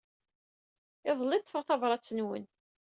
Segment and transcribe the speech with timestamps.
[1.09, 2.45] Iḍelli ay d-ḍḍfeɣ tabṛat-nwen.